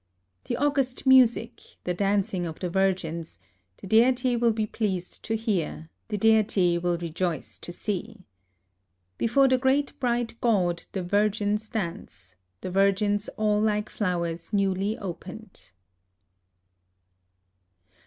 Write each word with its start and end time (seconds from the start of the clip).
"The 0.45 0.57
august 0.57 1.05
music, 1.05 1.61
the 1.83 1.93
dancing 1.93 2.47
of 2.47 2.57
the 2.59 2.71
virgins,— 2.71 3.37
the 3.77 3.85
Deity 3.85 4.35
will 4.35 4.55
he 4.55 4.65
pleased 4.65 5.21
to 5.21 5.35
hear, 5.35 5.91
the 6.07 6.17
Deity 6.17 6.79
will 6.79 6.97
rejoice 6.97 7.59
to 7.59 7.71
see." 7.71 8.25
Before 9.19 9.47
the 9.47 9.59
great 9.59 9.93
bright 9.99 10.41
God 10.41 10.85
the 10.93 11.03
virgins 11.03 11.69
dance,— 11.69 12.35
the 12.61 12.71
virgins 12.71 13.29
all 13.37 13.59
like 13.61 13.89
flowers 13.91 14.51
newly 14.51 14.97
opened.'''' 14.97 15.69